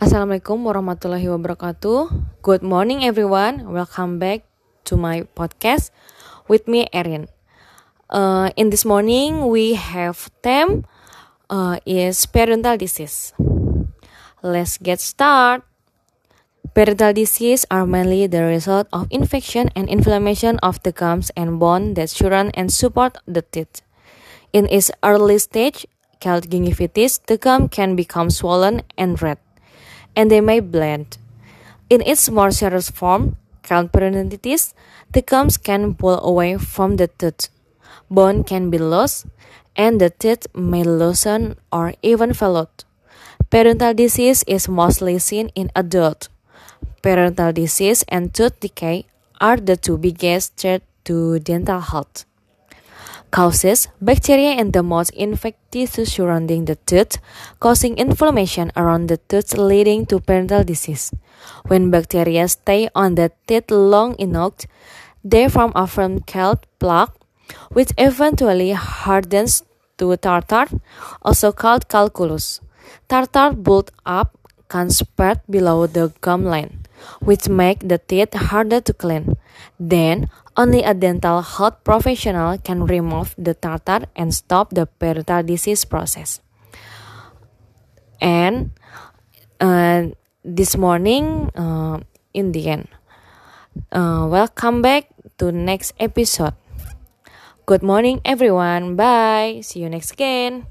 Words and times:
Assalamualaikum 0.00 0.64
warahmatullahi 0.64 1.28
wabarakatuh. 1.28 2.08
Good 2.40 2.64
morning 2.64 3.04
everyone. 3.04 3.68
Welcome 3.68 4.16
back 4.16 4.48
to 4.88 4.96
my 4.96 5.28
podcast 5.36 5.92
with 6.48 6.64
me 6.64 6.88
Erin. 6.88 7.28
Uh, 8.08 8.48
in 8.56 8.72
this 8.72 8.88
morning 8.88 9.52
we 9.52 9.76
have 9.76 10.32
theme 10.40 10.88
uh, 11.52 11.84
is 11.84 12.24
parental 12.24 12.80
disease. 12.80 13.36
Let's 14.40 14.80
get 14.80 15.04
started. 15.04 15.68
Parental 16.72 17.12
disease 17.12 17.68
are 17.68 17.84
mainly 17.84 18.24
the 18.24 18.40
result 18.40 18.88
of 18.96 19.04
infection 19.12 19.68
and 19.76 19.84
inflammation 19.84 20.56
of 20.64 20.80
the 20.80 20.96
gums 20.96 21.28
and 21.36 21.60
bone 21.60 21.92
that 22.00 22.08
surround 22.08 22.56
and 22.56 22.72
support 22.72 23.20
the 23.28 23.44
teeth. 23.44 23.84
In 24.56 24.64
its 24.72 24.88
early 25.04 25.36
stage, 25.36 25.84
called 26.24 26.48
gingivitis, 26.48 27.20
the 27.28 27.36
gum 27.36 27.68
can 27.68 28.00
become 28.00 28.32
swollen 28.32 28.80
and 28.96 29.20
red 29.20 29.36
and 30.16 30.30
they 30.30 30.40
may 30.40 30.60
blend. 30.60 31.18
In 31.88 32.02
its 32.02 32.28
more 32.30 32.50
serious 32.50 32.90
form, 32.90 33.36
called 33.62 33.92
periodontitis, 33.92 34.74
the 35.12 35.22
gums 35.22 35.56
can 35.56 35.94
pull 35.94 36.18
away 36.22 36.56
from 36.56 36.96
the 36.96 37.08
tooth. 37.08 37.48
Bone 38.10 38.44
can 38.44 38.70
be 38.70 38.78
lost, 38.78 39.26
and 39.76 40.00
the 40.00 40.10
teeth 40.10 40.46
may 40.54 40.82
loosen 40.82 41.56
or 41.72 41.94
even 42.02 42.32
fall 42.32 42.56
out. 42.56 42.84
Periodontal 43.50 43.96
disease 43.96 44.44
is 44.46 44.68
mostly 44.68 45.18
seen 45.18 45.48
in 45.54 45.70
adults. 45.74 46.28
Periodontal 47.02 47.54
disease 47.54 48.04
and 48.08 48.32
tooth 48.34 48.58
decay 48.60 49.06
are 49.40 49.56
the 49.56 49.76
two 49.76 49.98
biggest 49.98 50.56
threats 50.56 50.84
to 51.04 51.38
dental 51.40 51.80
health 51.80 52.24
causes 53.30 53.88
bacteria 54.00 54.50
and 54.58 54.72
the 54.72 54.82
most 54.82 55.10
infected 55.10 55.60
tissue 55.70 56.04
surrounding 56.04 56.64
the 56.64 56.76
tooth, 56.86 57.18
causing 57.60 57.96
inflammation 57.96 58.72
around 58.76 59.06
the 59.08 59.16
tooth 59.16 59.56
leading 59.56 60.06
to 60.06 60.18
periodontal 60.18 60.66
disease. 60.66 61.12
When 61.66 61.90
bacteria 61.90 62.48
stay 62.48 62.88
on 62.94 63.14
the 63.14 63.32
teeth 63.46 63.70
long 63.70 64.16
enough, 64.18 64.66
they 65.24 65.48
form 65.48 65.72
a 65.74 65.86
firm 65.86 66.20
called 66.20 66.66
plaque, 66.78 67.14
which 67.70 67.92
eventually 67.98 68.72
hardens 68.72 69.62
to 69.98 70.16
tartar, 70.16 70.66
also 71.22 71.52
called 71.52 71.88
calculus. 71.88 72.60
Tartar 73.08 73.52
build 73.52 73.90
up 74.04 74.36
can 74.68 74.90
spread 74.90 75.40
below 75.48 75.86
the 75.86 76.12
gum 76.20 76.44
line 76.44 76.79
which 77.20 77.48
make 77.48 77.86
the 77.88 77.98
teeth 77.98 78.34
harder 78.34 78.80
to 78.80 78.92
clean. 78.92 79.36
Then, 79.78 80.28
only 80.56 80.82
a 80.82 80.94
dental 80.94 81.42
health 81.42 81.84
professional 81.84 82.58
can 82.58 82.84
remove 82.84 83.34
the 83.38 83.54
tartar 83.54 84.06
and 84.16 84.34
stop 84.34 84.70
the 84.70 84.86
periodontal 84.86 85.46
disease 85.46 85.84
process. 85.84 86.40
And 88.20 88.72
uh, 89.60 90.12
this 90.44 90.76
morning, 90.76 91.50
uh, 91.56 92.00
in 92.34 92.52
the 92.52 92.68
end, 92.68 92.88
uh, 93.92 94.26
welcome 94.28 94.82
back 94.82 95.08
to 95.38 95.52
next 95.52 95.94
episode. 95.98 96.54
Good 97.66 97.82
morning, 97.82 98.20
everyone. 98.24 98.96
Bye. 98.96 99.60
See 99.62 99.80
you 99.80 99.88
next 99.88 100.12
again. 100.12 100.70